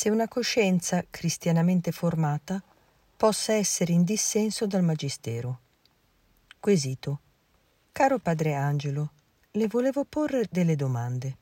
se 0.00 0.08
una 0.08 0.28
coscienza 0.28 1.04
cristianamente 1.10 1.92
formata 1.92 2.62
possa 3.18 3.52
essere 3.52 3.92
in 3.92 4.02
dissenso 4.02 4.66
dal 4.66 4.82
Magistero. 4.82 5.60
Quesito. 6.58 7.20
Caro 7.92 8.18
Padre 8.18 8.54
Angelo, 8.54 9.10
le 9.50 9.66
volevo 9.66 10.06
porre 10.06 10.48
delle 10.50 10.74
domande. 10.74 11.36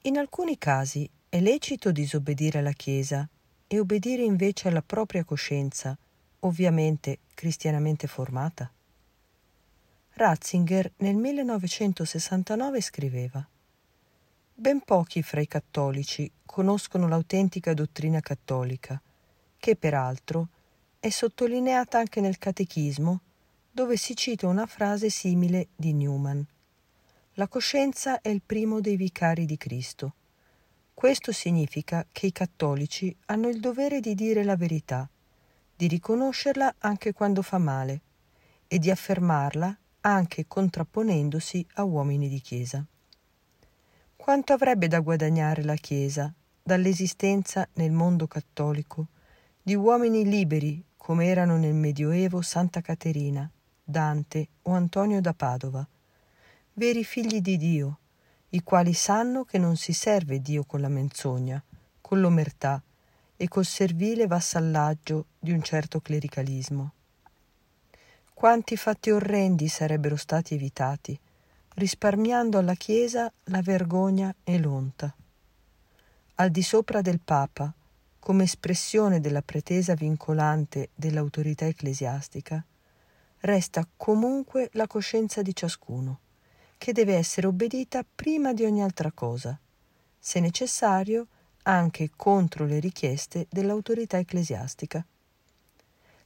In 0.00 0.18
alcuni 0.18 0.58
casi 0.58 1.08
è 1.28 1.38
lecito 1.38 1.92
disobbedire 1.92 2.58
alla 2.58 2.72
Chiesa 2.72 3.28
e 3.68 3.78
obbedire 3.78 4.24
invece 4.24 4.66
alla 4.66 4.82
propria 4.82 5.22
coscienza, 5.22 5.96
ovviamente 6.40 7.20
cristianamente 7.34 8.08
formata? 8.08 8.68
Ratzinger 10.14 10.90
nel 10.96 11.14
1969 11.14 12.80
scriveva 12.80 13.46
Ben 14.54 14.80
pochi 14.80 15.22
fra 15.22 15.40
i 15.40 15.46
cattolici 15.46 16.28
conoscono 16.52 17.08
l'autentica 17.08 17.72
dottrina 17.72 18.20
cattolica, 18.20 19.00
che 19.56 19.74
peraltro 19.74 20.48
è 21.00 21.08
sottolineata 21.08 21.96
anche 21.96 22.20
nel 22.20 22.36
Catechismo, 22.36 23.20
dove 23.70 23.96
si 23.96 24.14
cita 24.14 24.46
una 24.46 24.66
frase 24.66 25.08
simile 25.08 25.68
di 25.74 25.94
Newman. 25.94 26.46
La 27.36 27.48
coscienza 27.48 28.20
è 28.20 28.28
il 28.28 28.42
primo 28.44 28.82
dei 28.82 28.96
vicari 28.96 29.46
di 29.46 29.56
Cristo. 29.56 30.12
Questo 30.92 31.32
significa 31.32 32.06
che 32.12 32.26
i 32.26 32.32
cattolici 32.32 33.16
hanno 33.26 33.48
il 33.48 33.58
dovere 33.58 34.00
di 34.00 34.14
dire 34.14 34.44
la 34.44 34.56
verità, 34.56 35.08
di 35.74 35.86
riconoscerla 35.86 36.74
anche 36.80 37.14
quando 37.14 37.40
fa 37.40 37.56
male 37.56 38.00
e 38.68 38.78
di 38.78 38.90
affermarla 38.90 39.74
anche 40.02 40.44
contrapponendosi 40.46 41.66
a 41.76 41.84
uomini 41.84 42.28
di 42.28 42.40
Chiesa. 42.42 42.84
Quanto 44.14 44.52
avrebbe 44.52 44.86
da 44.86 45.00
guadagnare 45.00 45.64
la 45.64 45.76
Chiesa 45.76 46.30
dall'esistenza 46.62 47.68
nel 47.74 47.90
mondo 47.90 48.26
cattolico 48.26 49.08
di 49.62 49.74
uomini 49.74 50.24
liberi 50.24 50.82
come 50.96 51.26
erano 51.26 51.56
nel 51.56 51.74
Medioevo 51.74 52.40
Santa 52.42 52.80
Caterina, 52.80 53.50
Dante 53.82 54.48
o 54.62 54.72
Antonio 54.72 55.20
da 55.20 55.34
Padova, 55.34 55.86
veri 56.74 57.04
figli 57.04 57.40
di 57.40 57.56
Dio, 57.56 57.98
i 58.50 58.62
quali 58.62 58.92
sanno 58.92 59.44
che 59.44 59.58
non 59.58 59.76
si 59.76 59.92
serve 59.92 60.40
Dio 60.40 60.64
con 60.64 60.80
la 60.80 60.88
menzogna, 60.88 61.62
con 62.00 62.20
l'omertà 62.20 62.82
e 63.36 63.48
col 63.48 63.64
servile 63.64 64.26
vassallaggio 64.26 65.26
di 65.38 65.50
un 65.50 65.62
certo 65.62 66.00
clericalismo. 66.00 66.92
Quanti 68.32 68.76
fatti 68.76 69.10
orrendi 69.10 69.68
sarebbero 69.68 70.16
stati 70.16 70.54
evitati 70.54 71.18
risparmiando 71.74 72.58
alla 72.58 72.74
Chiesa 72.74 73.32
la 73.44 73.62
vergogna 73.62 74.34
e 74.44 74.58
l'onta. 74.58 75.14
Al 76.36 76.50
di 76.50 76.62
sopra 76.62 77.02
del 77.02 77.20
Papa, 77.20 77.72
come 78.18 78.44
espressione 78.44 79.20
della 79.20 79.42
pretesa 79.42 79.94
vincolante 79.94 80.88
dell'autorità 80.94 81.66
ecclesiastica, 81.66 82.64
resta 83.40 83.86
comunque 83.96 84.70
la 84.72 84.86
coscienza 84.86 85.42
di 85.42 85.54
ciascuno, 85.54 86.20
che 86.78 86.92
deve 86.92 87.16
essere 87.16 87.46
obbedita 87.46 88.02
prima 88.02 88.54
di 88.54 88.64
ogni 88.64 88.82
altra 88.82 89.12
cosa, 89.12 89.58
se 90.18 90.40
necessario 90.40 91.26
anche 91.64 92.10
contro 92.16 92.64
le 92.64 92.80
richieste 92.80 93.46
dell'autorità 93.50 94.16
ecclesiastica. 94.16 95.04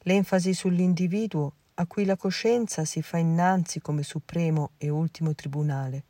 L'enfasi 0.03 0.55
sull'individuo 0.55 1.53
a 1.75 1.87
cui 1.87 2.05
la 2.05 2.17
coscienza 2.17 2.85
si 2.85 3.03
fa 3.03 3.19
innanzi 3.19 3.81
come 3.81 4.05
supremo 4.05 4.71
e 4.79 4.89
ultimo 4.89 5.35
tribunale, 5.35 6.05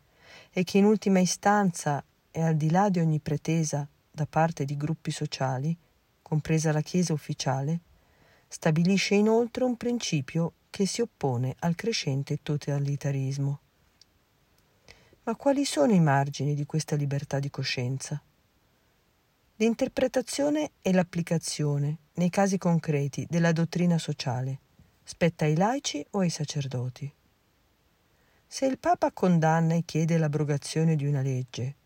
e 0.52 0.64
che 0.64 0.78
in 0.78 0.84
ultima 0.84 1.18
istanza 1.18 2.04
è 2.36 2.42
al 2.42 2.54
di 2.54 2.68
là 2.68 2.90
di 2.90 2.98
ogni 2.98 3.18
pretesa 3.18 3.88
da 4.10 4.26
parte 4.26 4.66
di 4.66 4.76
gruppi 4.76 5.10
sociali, 5.10 5.74
compresa 6.20 6.70
la 6.70 6.82
Chiesa 6.82 7.14
ufficiale, 7.14 7.80
stabilisce 8.46 9.14
inoltre 9.14 9.64
un 9.64 9.78
principio 9.78 10.52
che 10.68 10.84
si 10.84 11.00
oppone 11.00 11.54
al 11.60 11.74
crescente 11.74 12.40
totalitarismo. 12.42 13.60
Ma 15.22 15.34
quali 15.34 15.64
sono 15.64 15.94
i 15.94 16.00
margini 16.00 16.54
di 16.54 16.66
questa 16.66 16.94
libertà 16.94 17.38
di 17.38 17.48
coscienza? 17.48 18.20
L'interpretazione 19.54 20.72
e 20.82 20.92
l'applicazione, 20.92 22.00
nei 22.16 22.28
casi 22.28 22.58
concreti, 22.58 23.26
della 23.30 23.52
dottrina 23.52 23.96
sociale, 23.96 24.58
spetta 25.02 25.46
ai 25.46 25.56
laici 25.56 26.06
o 26.10 26.18
ai 26.18 26.28
sacerdoti. 26.28 27.10
Se 28.46 28.66
il 28.66 28.78
Papa 28.78 29.10
condanna 29.10 29.72
e 29.72 29.84
chiede 29.86 30.18
l'abrogazione 30.18 30.96
di 30.96 31.06
una 31.06 31.22
legge, 31.22 31.76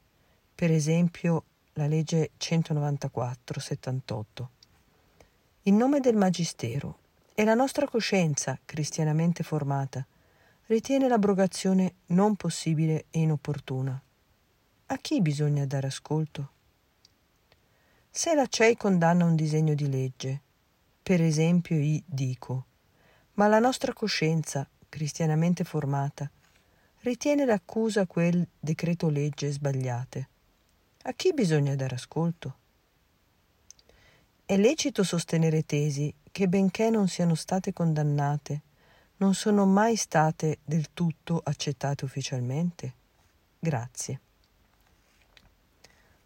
per 0.60 0.70
esempio 0.70 1.44
la 1.72 1.86
legge 1.86 2.32
194-78, 2.38 4.46
in 5.62 5.78
nome 5.78 6.00
del 6.00 6.16
Magistero 6.16 6.98
e 7.32 7.44
la 7.44 7.54
nostra 7.54 7.88
coscienza 7.88 8.58
cristianamente 8.66 9.42
formata 9.42 10.06
ritiene 10.66 11.08
l'abrogazione 11.08 11.94
non 12.08 12.36
possibile 12.36 13.06
e 13.08 13.20
inopportuna, 13.20 13.98
a 14.84 14.98
chi 14.98 15.22
bisogna 15.22 15.64
dare 15.64 15.86
ascolto? 15.86 16.50
Se 18.10 18.34
la 18.34 18.46
CEI 18.46 18.76
condanna 18.76 19.24
un 19.24 19.36
disegno 19.36 19.72
di 19.72 19.88
legge, 19.88 20.40
per 21.02 21.22
esempio 21.22 21.78
i 21.78 22.02
dico, 22.04 22.66
ma 23.32 23.48
la 23.48 23.60
nostra 23.60 23.94
coscienza, 23.94 24.68
cristianamente 24.90 25.64
formata, 25.64 26.30
ritiene 26.98 27.46
l'accusa 27.46 28.06
quel 28.06 28.46
decreto 28.60 29.08
legge 29.08 29.50
sbagliate. 29.50 30.28
A 31.04 31.14
chi 31.14 31.32
bisogna 31.32 31.74
dare 31.76 31.94
ascolto? 31.94 32.56
È 34.44 34.54
lecito 34.58 35.02
sostenere 35.02 35.64
tesi 35.64 36.12
che, 36.30 36.46
benché 36.46 36.90
non 36.90 37.08
siano 37.08 37.34
state 37.34 37.72
condannate, 37.72 38.60
non 39.16 39.32
sono 39.32 39.64
mai 39.64 39.96
state 39.96 40.58
del 40.62 40.92
tutto 40.92 41.40
accettate 41.42 42.04
ufficialmente? 42.04 42.94
Grazie. 43.58 44.20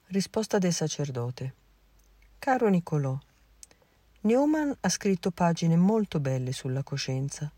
Risposta 0.06 0.58
del 0.58 0.72
sacerdote. 0.72 1.54
Caro 2.40 2.68
Nicolò, 2.68 3.16
Newman 4.22 4.76
ha 4.80 4.88
scritto 4.88 5.30
pagine 5.30 5.76
molto 5.76 6.18
belle 6.18 6.50
sulla 6.50 6.82
coscienza. 6.82 7.48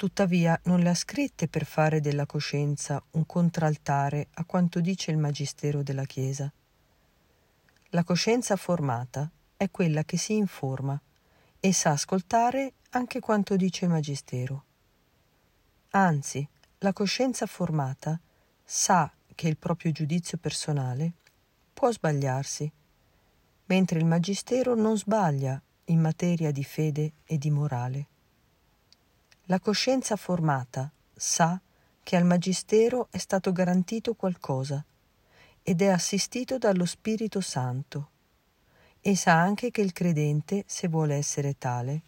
Tuttavia 0.00 0.58
non 0.64 0.80
le 0.80 0.88
ha 0.88 0.94
scritte 0.94 1.46
per 1.46 1.66
fare 1.66 2.00
della 2.00 2.24
coscienza 2.24 3.02
un 3.10 3.26
contraltare 3.26 4.28
a 4.32 4.46
quanto 4.46 4.80
dice 4.80 5.10
il 5.10 5.18
Magistero 5.18 5.82
della 5.82 6.06
Chiesa. 6.06 6.50
La 7.90 8.02
coscienza 8.02 8.56
formata 8.56 9.30
è 9.58 9.70
quella 9.70 10.02
che 10.04 10.16
si 10.16 10.36
informa 10.36 10.98
e 11.60 11.72
sa 11.74 11.90
ascoltare 11.90 12.72
anche 12.92 13.20
quanto 13.20 13.56
dice 13.56 13.84
il 13.84 13.90
Magistero. 13.90 14.64
Anzi, 15.90 16.48
la 16.78 16.94
coscienza 16.94 17.44
formata 17.44 18.18
sa 18.64 19.12
che 19.34 19.48
il 19.48 19.58
proprio 19.58 19.92
giudizio 19.92 20.38
personale 20.38 21.12
può 21.74 21.92
sbagliarsi, 21.92 22.72
mentre 23.66 23.98
il 23.98 24.06
Magistero 24.06 24.74
non 24.74 24.96
sbaglia 24.96 25.60
in 25.84 26.00
materia 26.00 26.50
di 26.52 26.64
fede 26.64 27.12
e 27.26 27.36
di 27.36 27.50
morale. 27.50 28.06
La 29.50 29.58
coscienza 29.58 30.14
formata 30.14 30.88
sa 31.12 31.60
che 32.04 32.14
al 32.14 32.24
Magistero 32.24 33.08
è 33.10 33.18
stato 33.18 33.50
garantito 33.50 34.14
qualcosa 34.14 34.84
ed 35.60 35.82
è 35.82 35.88
assistito 35.88 36.56
dallo 36.56 36.84
Spirito 36.84 37.40
Santo 37.40 38.10
e 39.00 39.16
sa 39.16 39.40
anche 39.40 39.72
che 39.72 39.80
il 39.80 39.92
credente, 39.92 40.62
se 40.68 40.86
vuole 40.86 41.16
essere 41.16 41.58
tale, 41.58 42.02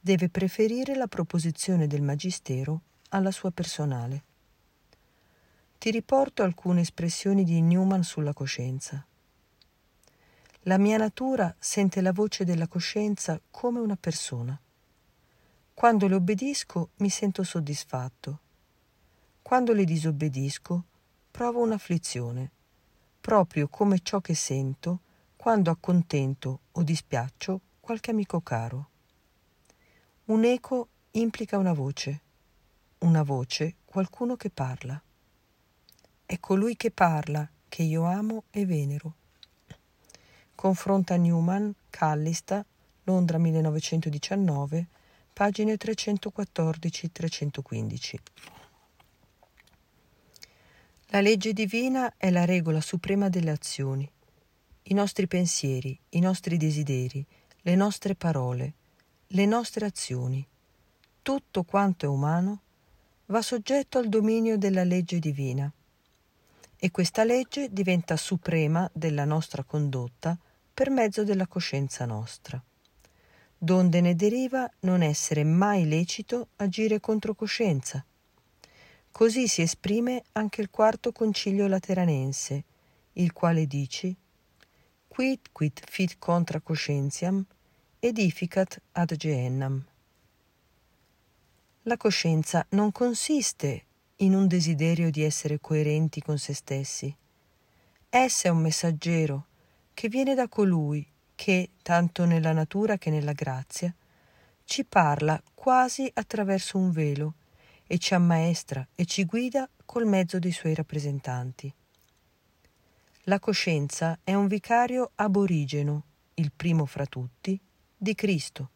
deve 0.00 0.30
preferire 0.30 0.94
la 0.94 1.06
proposizione 1.06 1.86
del 1.86 2.00
Magistero 2.00 2.80
alla 3.10 3.30
sua 3.30 3.50
personale. 3.50 4.22
Ti 5.76 5.90
riporto 5.90 6.42
alcune 6.42 6.80
espressioni 6.80 7.44
di 7.44 7.60
Newman 7.60 8.04
sulla 8.04 8.32
coscienza. 8.32 9.04
La 10.60 10.78
mia 10.78 10.96
natura 10.96 11.54
sente 11.58 12.00
la 12.00 12.12
voce 12.12 12.46
della 12.46 12.68
coscienza 12.68 13.38
come 13.50 13.80
una 13.80 13.96
persona. 13.96 14.58
Quando 15.74 16.06
le 16.06 16.14
obbedisco 16.14 16.90
mi 16.98 17.10
sento 17.10 17.42
soddisfatto. 17.42 18.38
Quando 19.42 19.72
le 19.72 19.84
disobbedisco 19.84 20.84
provo 21.30 21.60
un'afflizione, 21.60 22.50
proprio 23.20 23.68
come 23.68 23.98
ciò 23.98 24.20
che 24.20 24.34
sento 24.34 25.00
quando 25.36 25.70
accontento 25.70 26.60
o 26.72 26.82
dispiaccio 26.82 27.60
qualche 27.80 28.12
amico 28.12 28.40
caro. 28.40 28.88
Un 30.26 30.44
eco 30.44 30.88
implica 31.10 31.58
una 31.58 31.72
voce, 31.72 32.20
una 32.98 33.22
voce 33.22 33.76
qualcuno 33.84 34.36
che 34.36 34.50
parla. 34.50 34.98
È 36.24 36.38
colui 36.38 36.76
che 36.76 36.90
parla 36.90 37.46
che 37.68 37.82
io 37.82 38.04
amo 38.04 38.44
e 38.50 38.64
venero 38.64 39.16
Confronta 40.54 41.16
Newman, 41.16 41.74
Callista, 41.90 42.64
Londra 43.02 43.36
1919, 43.38 44.88
pagine 45.34 45.74
314-315. 45.74 48.14
La 51.08 51.20
legge 51.20 51.52
divina 51.52 52.14
è 52.16 52.30
la 52.30 52.44
regola 52.44 52.80
suprema 52.80 53.28
delle 53.28 53.50
azioni. 53.50 54.08
i 54.86 54.92
nostri 54.92 55.26
pensieri, 55.26 55.98
i 56.10 56.20
nostri 56.20 56.58
desideri, 56.58 57.24
le 57.62 57.74
nostre 57.74 58.14
parole, 58.14 58.74
le 59.28 59.46
nostre 59.46 59.86
azioni, 59.86 60.46
tutto 61.22 61.62
quanto 61.62 62.04
è 62.04 62.08
umano, 62.08 62.60
va 63.26 63.40
soggetto 63.40 63.96
al 63.96 64.10
dominio 64.10 64.58
della 64.58 64.84
legge 64.84 65.18
divina 65.18 65.72
e 66.76 66.90
questa 66.90 67.24
legge 67.24 67.72
diventa 67.72 68.18
suprema 68.18 68.86
della 68.92 69.24
nostra 69.24 69.64
condotta 69.64 70.36
per 70.74 70.90
mezzo 70.90 71.24
della 71.24 71.46
coscienza 71.46 72.04
nostra, 72.04 72.62
donde 73.64 74.02
ne 74.02 74.14
deriva 74.14 74.70
non 74.80 75.00
essere 75.00 75.42
mai 75.42 75.88
lecito 75.88 76.48
agire 76.56 77.00
contro 77.00 77.34
coscienza. 77.34 78.04
Così 79.10 79.48
si 79.48 79.62
esprime 79.62 80.24
anche 80.32 80.60
il 80.60 80.68
quarto 80.68 81.12
concilio 81.12 81.66
lateranense, 81.66 82.64
il 83.14 83.32
quale 83.32 83.66
dice 83.66 84.16
quid 85.08 85.40
quid 85.52 85.80
fit 85.88 86.16
contra 86.18 86.60
coscientiam 86.60 87.42
edificat 88.00 88.80
ad 88.92 89.14
Geennam. 89.14 89.82
La 91.82 91.96
coscienza 91.96 92.66
non 92.70 92.92
consiste 92.92 93.84
in 94.16 94.34
un 94.34 94.46
desiderio 94.46 95.10
di 95.10 95.22
essere 95.22 95.58
coerenti 95.60 96.20
con 96.20 96.36
se 96.36 96.52
stessi. 96.52 97.16
Essa 98.10 98.48
è 98.48 98.50
un 98.50 98.58
messaggero 98.58 99.46
che 99.94 100.08
viene 100.08 100.34
da 100.34 100.48
colui 100.48 101.06
che, 101.34 101.70
tanto 101.82 102.24
nella 102.24 102.52
natura 102.52 102.96
che 102.96 103.10
nella 103.10 103.32
grazia, 103.32 103.94
ci 104.64 104.84
parla 104.84 105.40
quasi 105.54 106.10
attraverso 106.14 106.78
un 106.78 106.90
velo 106.90 107.34
e 107.86 107.98
ci 107.98 108.14
ammaestra 108.14 108.86
e 108.94 109.04
ci 109.04 109.24
guida 109.24 109.68
col 109.84 110.06
mezzo 110.06 110.38
dei 110.38 110.52
suoi 110.52 110.74
rappresentanti. 110.74 111.72
La 113.24 113.38
coscienza 113.38 114.18
è 114.22 114.34
un 114.34 114.46
vicario 114.46 115.12
aborigeno, 115.14 116.04
il 116.34 116.52
primo 116.54 116.84
fra 116.84 117.06
tutti, 117.06 117.58
di 117.96 118.14
Cristo, 118.14 118.70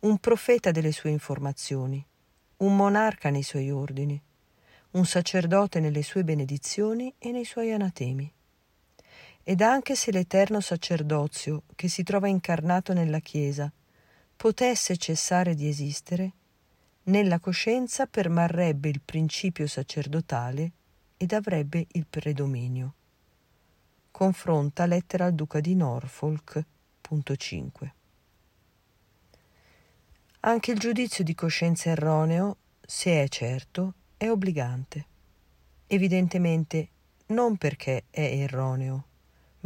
un 0.00 0.18
profeta 0.18 0.70
delle 0.70 0.92
sue 0.92 1.10
informazioni, 1.10 2.04
un 2.58 2.76
monarca 2.76 3.30
nei 3.30 3.42
suoi 3.42 3.70
ordini, 3.70 4.20
un 4.92 5.06
sacerdote 5.06 5.80
nelle 5.80 6.02
sue 6.02 6.24
benedizioni 6.24 7.14
e 7.18 7.30
nei 7.30 7.44
suoi 7.44 7.72
anatemi. 7.72 8.32
Ed 9.48 9.60
anche 9.60 9.94
se 9.94 10.10
l'eterno 10.10 10.60
sacerdozio 10.60 11.62
che 11.76 11.86
si 11.86 12.02
trova 12.02 12.26
incarnato 12.26 12.92
nella 12.92 13.20
Chiesa 13.20 13.70
potesse 14.34 14.96
cessare 14.96 15.54
di 15.54 15.68
esistere, 15.68 16.32
nella 17.04 17.38
coscienza 17.38 18.08
permarrebbe 18.08 18.88
il 18.88 19.00
principio 19.00 19.68
sacerdotale 19.68 20.72
ed 21.16 21.32
avrebbe 21.32 21.86
il 21.92 22.06
predominio. 22.10 22.94
Confronta 24.10 24.84
lettera 24.84 25.26
al 25.26 25.34
duca 25.36 25.60
di 25.60 25.76
Norfolk, 25.76 26.64
punto 27.00 27.36
5. 27.36 27.94
Anche 30.40 30.72
il 30.72 30.78
giudizio 30.80 31.22
di 31.22 31.36
coscienza 31.36 31.90
erroneo, 31.90 32.56
se 32.80 33.22
è 33.22 33.28
certo, 33.28 33.94
è 34.16 34.28
obbligante. 34.28 35.06
Evidentemente 35.86 36.88
non 37.26 37.56
perché 37.56 38.06
è 38.10 38.22
erroneo, 38.22 39.04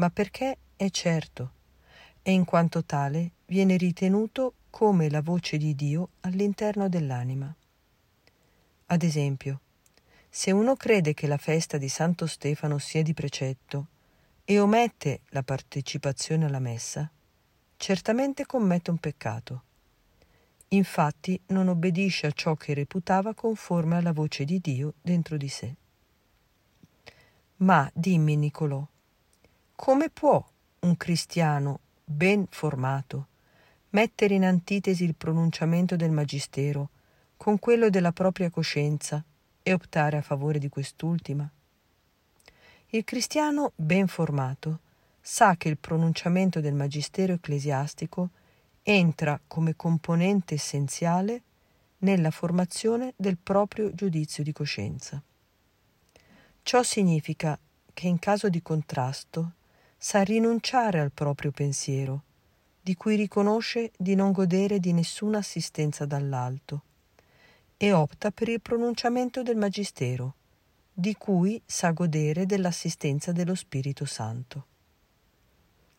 ma 0.00 0.08
perché 0.08 0.56
è 0.76 0.88
certo 0.88 1.52
e 2.22 2.32
in 2.32 2.46
quanto 2.46 2.82
tale 2.84 3.32
viene 3.44 3.76
ritenuto 3.76 4.54
come 4.70 5.10
la 5.10 5.20
voce 5.20 5.58
di 5.58 5.74
Dio 5.74 6.08
all'interno 6.20 6.88
dell'anima. 6.88 7.54
Ad 8.86 9.02
esempio, 9.02 9.60
se 10.30 10.52
uno 10.52 10.74
crede 10.74 11.12
che 11.12 11.26
la 11.26 11.36
festa 11.36 11.76
di 11.76 11.90
Santo 11.90 12.26
Stefano 12.26 12.78
sia 12.78 13.02
di 13.02 13.12
precetto 13.12 13.88
e 14.44 14.58
omette 14.58 15.20
la 15.28 15.42
partecipazione 15.42 16.46
alla 16.46 16.60
messa, 16.60 17.10
certamente 17.76 18.46
commette 18.46 18.90
un 18.90 18.98
peccato 18.98 19.64
Infatti 20.72 21.40
non 21.48 21.66
obbedisce 21.66 22.28
a 22.28 22.30
ciò 22.30 22.54
che 22.54 22.74
reputava 22.74 23.34
conforme 23.34 23.96
alla 23.96 24.12
voce 24.12 24.44
di 24.44 24.60
Dio 24.60 24.94
dentro 25.02 25.36
di 25.36 25.48
sé. 25.48 25.74
Ma 27.56 27.90
dimmi, 27.92 28.36
Nicolò, 28.36 28.86
come 29.82 30.10
può 30.10 30.46
un 30.80 30.96
cristiano 30.98 31.80
ben 32.04 32.46
formato 32.50 33.28
mettere 33.90 34.34
in 34.34 34.44
antitesi 34.44 35.04
il 35.04 35.14
pronunciamento 35.14 35.96
del 35.96 36.10
Magistero 36.10 36.90
con 37.38 37.58
quello 37.58 37.88
della 37.88 38.12
propria 38.12 38.50
coscienza 38.50 39.24
e 39.62 39.72
optare 39.72 40.18
a 40.18 40.22
favore 40.22 40.58
di 40.58 40.68
quest'ultima? 40.68 41.50
Il 42.88 43.04
cristiano 43.04 43.72
ben 43.74 44.06
formato 44.06 44.80
sa 45.18 45.56
che 45.56 45.70
il 45.70 45.78
pronunciamento 45.78 46.60
del 46.60 46.74
Magistero 46.74 47.32
ecclesiastico 47.32 48.28
entra 48.82 49.40
come 49.46 49.76
componente 49.76 50.56
essenziale 50.56 51.40
nella 52.00 52.30
formazione 52.30 53.14
del 53.16 53.38
proprio 53.38 53.94
giudizio 53.94 54.44
di 54.44 54.52
coscienza. 54.52 55.22
Ciò 56.60 56.82
significa 56.82 57.58
che 57.94 58.08
in 58.08 58.18
caso 58.18 58.50
di 58.50 58.60
contrasto 58.60 59.52
sa 60.02 60.22
rinunciare 60.22 60.98
al 60.98 61.12
proprio 61.12 61.50
pensiero, 61.50 62.22
di 62.80 62.94
cui 62.94 63.16
riconosce 63.16 63.92
di 63.98 64.14
non 64.14 64.32
godere 64.32 64.80
di 64.80 64.94
nessuna 64.94 65.36
assistenza 65.36 66.06
dall'alto, 66.06 66.82
e 67.76 67.92
opta 67.92 68.30
per 68.30 68.48
il 68.48 68.62
pronunciamento 68.62 69.42
del 69.42 69.56
Magistero, 69.56 70.36
di 70.90 71.14
cui 71.16 71.60
sa 71.66 71.90
godere 71.90 72.46
dell'assistenza 72.46 73.30
dello 73.32 73.54
Spirito 73.54 74.06
Santo. 74.06 74.66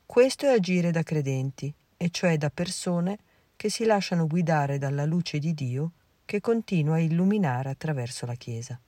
Questo 0.07 0.47
è 0.47 0.49
agire 0.49 0.89
da 0.89 1.03
credenti, 1.03 1.71
e 1.95 2.09
cioè 2.09 2.37
da 2.37 2.49
persone 2.49 3.19
che 3.55 3.69
si 3.69 3.85
lasciano 3.85 4.25
guidare 4.25 4.79
dalla 4.79 5.05
luce 5.05 5.37
di 5.37 5.53
Dio 5.53 5.91
che 6.25 6.41
continua 6.41 6.95
a 6.95 6.99
illuminare 6.99 7.69
attraverso 7.69 8.25
la 8.25 8.33
Chiesa. 8.33 8.81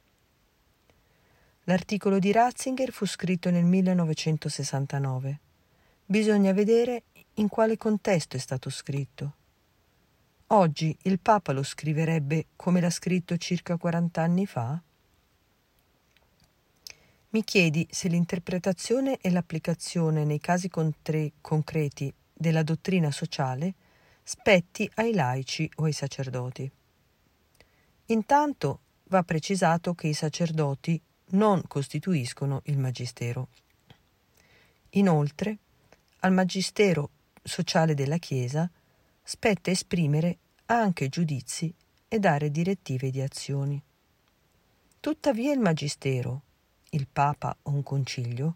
L'articolo 1.65 2.19
di 2.19 2.33
Ratzinger 2.33 2.91
fu 2.91 3.05
scritto 3.05 3.49
nel 3.49 3.63
1969. 3.63 5.39
Bisogna 6.05 6.51
vedere 6.51 7.03
in 7.35 7.47
quale 7.47 7.77
contesto 7.77 8.35
è 8.35 8.39
stato 8.39 8.69
scritto. 8.69 9.35
Oggi 10.47 10.95
il 11.03 11.19
Papa 11.19 11.53
lo 11.53 11.63
scriverebbe 11.63 12.47
come 12.57 12.81
l'ha 12.81 12.89
scritto 12.89 13.37
circa 13.37 13.77
40 13.77 14.21
anni 14.21 14.45
fa? 14.45 14.81
Mi 17.29 17.43
chiedi 17.45 17.87
se 17.89 18.09
l'interpretazione 18.09 19.17
e 19.21 19.31
l'applicazione 19.31 20.25
nei 20.25 20.41
casi 20.41 20.67
contre- 20.67 21.31
concreti 21.39 22.13
della 22.33 22.61
dottrina 22.63 23.09
sociale 23.09 23.73
spetti 24.21 24.89
ai 24.95 25.13
laici 25.13 25.71
o 25.75 25.85
ai 25.85 25.93
sacerdoti. 25.93 26.69
Intanto 28.07 28.79
va 29.05 29.23
precisato 29.23 29.93
che 29.93 30.07
i 30.07 30.13
sacerdoti 30.13 31.01
non 31.33 31.61
costituiscono 31.67 32.61
il 32.65 32.77
magistero. 32.77 33.47
Inoltre, 34.91 35.57
al 36.19 36.31
magistero 36.31 37.09
sociale 37.41 37.93
della 37.93 38.17
Chiesa 38.17 38.69
spetta 39.21 39.71
esprimere 39.71 40.37
anche 40.65 41.09
giudizi 41.09 41.73
e 42.07 42.19
dare 42.19 42.51
direttive 42.51 43.09
di 43.09 43.21
azioni. 43.21 43.81
Tuttavia 44.99 45.51
il 45.51 45.59
magistero, 45.59 46.41
il 46.91 47.07
Papa 47.11 47.55
o 47.63 47.71
un 47.71 47.83
concilio, 47.83 48.55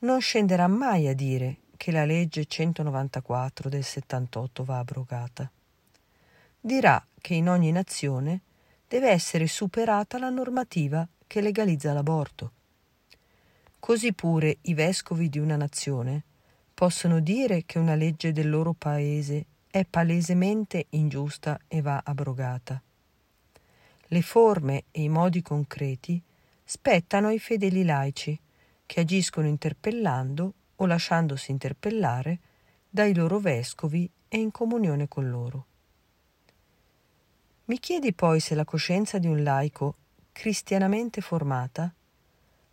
non 0.00 0.20
scenderà 0.20 0.66
mai 0.66 1.06
a 1.08 1.14
dire 1.14 1.58
che 1.76 1.92
la 1.92 2.04
legge 2.04 2.46
194 2.46 3.68
del 3.68 3.84
78 3.84 4.64
va 4.64 4.78
abrogata. 4.78 5.50
Dirà 6.60 7.04
che 7.20 7.34
in 7.34 7.48
ogni 7.48 7.70
nazione 7.70 8.40
deve 8.88 9.10
essere 9.10 9.46
superata 9.46 10.18
la 10.18 10.30
normativa 10.30 11.06
che 11.34 11.40
legalizza 11.40 11.92
l'aborto. 11.92 12.52
Così 13.80 14.12
pure 14.12 14.58
i 14.60 14.74
vescovi 14.74 15.28
di 15.28 15.40
una 15.40 15.56
nazione 15.56 16.22
possono 16.72 17.18
dire 17.18 17.64
che 17.66 17.80
una 17.80 17.96
legge 17.96 18.30
del 18.30 18.48
loro 18.48 18.72
paese 18.72 19.44
è 19.66 19.84
palesemente 19.84 20.86
ingiusta 20.90 21.58
e 21.66 21.80
va 21.80 22.00
abrogata. 22.04 22.80
Le 24.06 24.22
forme 24.22 24.84
e 24.92 25.02
i 25.02 25.08
modi 25.08 25.42
concreti 25.42 26.22
spettano 26.62 27.26
ai 27.26 27.40
fedeli 27.40 27.82
laici 27.82 28.38
che 28.86 29.00
agiscono 29.00 29.48
interpellando 29.48 30.52
o 30.76 30.86
lasciandosi 30.86 31.50
interpellare 31.50 32.38
dai 32.88 33.12
loro 33.12 33.40
vescovi 33.40 34.08
e 34.28 34.38
in 34.38 34.52
comunione 34.52 35.08
con 35.08 35.28
loro. 35.28 35.66
Mi 37.64 37.80
chiedi 37.80 38.12
poi 38.12 38.38
se 38.38 38.54
la 38.54 38.64
coscienza 38.64 39.18
di 39.18 39.26
un 39.26 39.42
laico 39.42 39.96
cristianamente 40.34 41.20
formata 41.20 41.94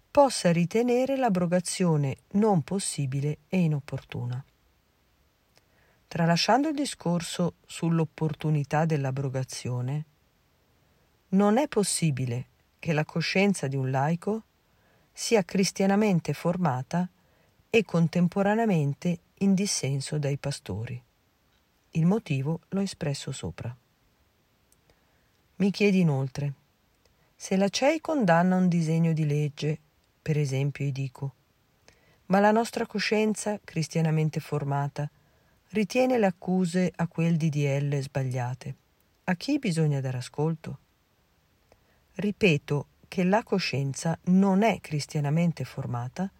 possa 0.09 0.51
ritenere 0.51 1.15
l'abrogazione 1.15 2.17
non 2.31 2.63
possibile 2.63 3.37
e 3.47 3.59
inopportuna. 3.59 4.43
Tralasciando 6.07 6.69
il 6.69 6.75
discorso 6.75 7.53
sull'opportunità 7.65 8.83
dell'abrogazione, 8.83 10.05
non 11.29 11.57
è 11.57 11.67
possibile 11.69 12.47
che 12.79 12.91
la 12.91 13.05
coscienza 13.05 13.67
di 13.67 13.77
un 13.77 13.91
laico 13.91 14.43
sia 15.13 15.45
cristianamente 15.45 16.33
formata 16.33 17.07
e 17.69 17.85
contemporaneamente 17.85 19.19
in 19.35 19.53
dissenso 19.53 20.17
dai 20.17 20.37
pastori. 20.37 21.01
Il 21.91 22.05
motivo 22.05 22.61
l'ho 22.69 22.81
espresso 22.81 23.31
sopra. 23.31 23.73
Mi 25.57 25.71
chiedi 25.71 25.99
inoltre, 25.99 26.53
se 27.41 27.57
la 27.57 27.69
CEI 27.69 28.01
condanna 28.01 28.55
un 28.55 28.67
disegno 28.67 29.13
di 29.13 29.25
legge, 29.25 29.79
per 30.21 30.37
esempio, 30.37 30.85
io 30.85 30.91
dico, 30.91 31.33
ma 32.27 32.39
la 32.39 32.51
nostra 32.51 32.85
coscienza, 32.85 33.59
cristianamente 33.63 34.39
formata, 34.39 35.09
ritiene 35.69 36.19
le 36.19 36.27
accuse 36.27 36.93
a 36.95 37.07
quel 37.07 37.37
DDL 37.37 37.99
sbagliate. 37.99 38.75
A 39.23 39.33
chi 39.33 39.57
bisogna 39.57 39.99
dare 39.99 40.17
ascolto? 40.17 40.77
Ripeto 42.13 42.85
che 43.07 43.23
la 43.23 43.41
coscienza 43.41 44.15
non 44.25 44.61
è 44.61 44.79
cristianamente 44.79 45.63
formata 45.63 46.31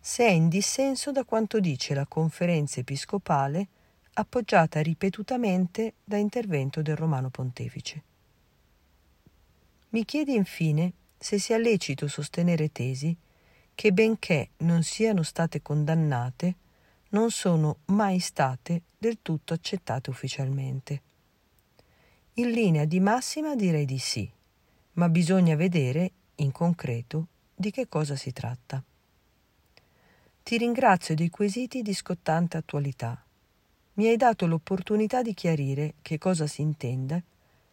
se 0.00 0.26
è 0.26 0.30
in 0.30 0.48
dissenso 0.48 1.12
da 1.12 1.24
quanto 1.24 1.60
dice 1.60 1.94
la 1.94 2.06
conferenza 2.06 2.80
episcopale 2.80 3.68
appoggiata 4.14 4.80
ripetutamente 4.80 5.94
da 6.02 6.16
intervento 6.16 6.82
del 6.82 6.96
Romano 6.96 7.30
Pontefice. 7.30 8.10
Mi 9.92 10.06
chiedi 10.06 10.34
infine 10.34 10.92
se 11.18 11.38
sia 11.38 11.58
lecito 11.58 12.08
sostenere 12.08 12.72
tesi 12.72 13.14
che 13.74 13.92
benché 13.92 14.50
non 14.58 14.82
siano 14.82 15.22
state 15.22 15.60
condannate, 15.60 16.54
non 17.10 17.30
sono 17.30 17.78
mai 17.86 18.18
state 18.18 18.82
del 18.96 19.18
tutto 19.20 19.52
accettate 19.52 20.08
ufficialmente. 20.08 21.02
In 22.34 22.50
linea 22.50 22.86
di 22.86 23.00
massima 23.00 23.54
direi 23.54 23.84
di 23.84 23.98
sì, 23.98 24.30
ma 24.94 25.10
bisogna 25.10 25.56
vedere, 25.56 26.10
in 26.36 26.52
concreto, 26.52 27.26
di 27.54 27.70
che 27.70 27.86
cosa 27.86 28.16
si 28.16 28.32
tratta. 28.32 28.82
Ti 30.42 30.56
ringrazio 30.56 31.14
dei 31.14 31.28
quesiti 31.28 31.82
di 31.82 31.92
scottante 31.92 32.56
attualità. 32.56 33.22
Mi 33.94 34.06
hai 34.06 34.16
dato 34.16 34.46
l'opportunità 34.46 35.20
di 35.20 35.34
chiarire 35.34 35.94
che 36.00 36.16
cosa 36.16 36.46
si 36.46 36.62
intende 36.62 37.22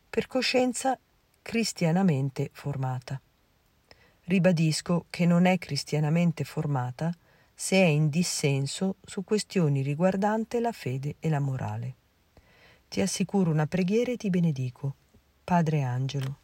per 0.10 0.28
coscienza 0.28 1.00
cristianamente 1.42 2.50
formata. 2.54 3.20
Ribadisco 4.24 5.06
che 5.10 5.26
non 5.26 5.46
è 5.46 5.58
cristianamente 5.58 6.44
formata 6.44 7.12
se 7.54 7.76
è 7.76 7.86
in 7.86 8.10
dissenso 8.10 8.96
su 9.04 9.24
questioni 9.24 9.82
riguardanti 9.82 10.60
la 10.60 10.72
fede 10.72 11.16
e 11.20 11.30
la 11.30 11.40
morale. 11.40 11.96
Ti 12.88 13.02
assicuro 13.02 13.52
una 13.52 13.68
preghiera 13.68 14.12
e 14.12 14.18
ti 14.18 14.30
benedico. 14.30 14.96
Padre 15.44 15.82
Angelo. 15.82 16.38